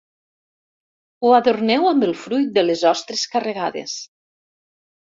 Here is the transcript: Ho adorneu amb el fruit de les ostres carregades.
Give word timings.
Ho 1.25 1.33
adorneu 1.41 1.87
amb 1.91 2.07
el 2.09 2.15
fruit 2.23 2.51
de 2.57 2.65
les 2.69 2.85
ostres 2.95 3.29
carregades. 3.37 3.99